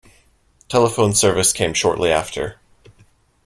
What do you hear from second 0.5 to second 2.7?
Telephone service came shortly after.